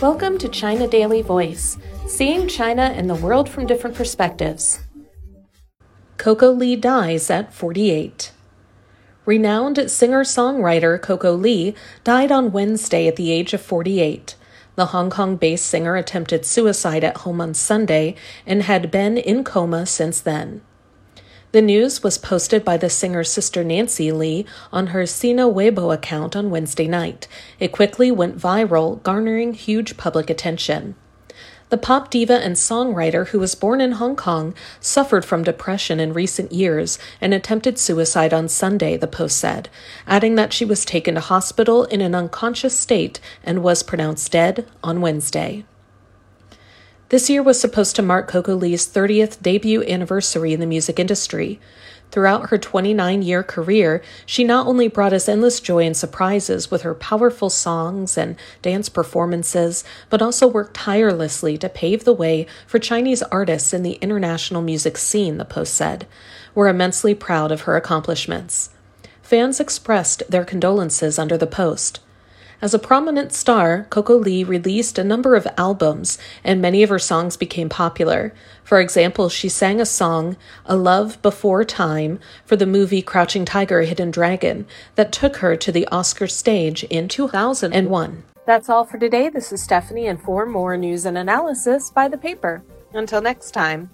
[0.00, 4.80] Welcome to China Daily Voice, seeing China and the world from different perspectives.
[6.16, 8.32] Coco Lee dies at 48.
[9.26, 14.36] Renowned singer songwriter Coco Lee died on Wednesday at the age of 48.
[14.74, 18.14] The Hong Kong based singer attempted suicide at home on Sunday
[18.46, 20.62] and had been in coma since then.
[21.52, 26.36] The news was posted by the singer's sister Nancy Lee on her Sina Weibo account
[26.36, 27.26] on Wednesday night.
[27.58, 30.94] It quickly went viral, garnering huge public attention.
[31.70, 36.12] The pop diva and songwriter, who was born in Hong Kong, suffered from depression in
[36.12, 39.68] recent years and attempted suicide on Sunday, the Post said,
[40.06, 44.68] adding that she was taken to hospital in an unconscious state and was pronounced dead
[44.84, 45.64] on Wednesday.
[47.10, 51.58] This year was supposed to mark Coco Lee's 30th debut anniversary in the music industry.
[52.12, 56.82] Throughout her 29 year career, she not only brought us endless joy and surprises with
[56.82, 62.78] her powerful songs and dance performances, but also worked tirelessly to pave the way for
[62.78, 66.06] Chinese artists in the international music scene, the Post said.
[66.54, 68.70] We're immensely proud of her accomplishments.
[69.20, 71.98] Fans expressed their condolences under the post.
[72.62, 76.98] As a prominent star, Coco Lee released a number of albums, and many of her
[76.98, 78.34] songs became popular.
[78.64, 80.36] For example, she sang a song,
[80.66, 85.72] A Love Before Time, for the movie Crouching Tiger, Hidden Dragon, that took her to
[85.72, 88.24] the Oscar stage in 2001.
[88.44, 89.30] That's all for today.
[89.30, 92.62] This is Stephanie, and for more news and analysis, by the paper.
[92.92, 93.88] Until next time.